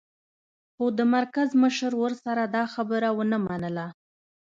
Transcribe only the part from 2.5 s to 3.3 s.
دا خبره و